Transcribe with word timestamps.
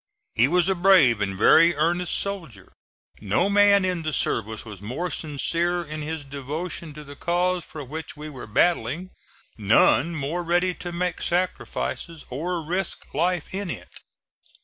He 0.33 0.47
was 0.47 0.67
a 0.67 0.73
brave 0.73 1.21
and 1.21 1.37
very 1.37 1.75
earnest 1.75 2.15
soldier. 2.17 2.73
No 3.19 3.51
man 3.51 3.85
in 3.85 4.01
the 4.01 4.11
service 4.13 4.65
was 4.65 4.81
more 4.81 5.11
sincere 5.11 5.83
in 5.83 6.01
his 6.01 6.23
devotion 6.23 6.91
to 6.95 7.03
the 7.03 7.15
cause 7.15 7.63
for 7.63 7.83
which 7.83 8.17
we 8.17 8.27
were 8.27 8.47
battling; 8.47 9.11
none 9.59 10.15
more 10.15 10.41
ready 10.41 10.73
to 10.73 10.91
make 10.91 11.21
sacrifices 11.21 12.25
or 12.31 12.63
risk 12.65 13.13
life 13.13 13.47
in 13.53 13.69
it. 13.69 13.93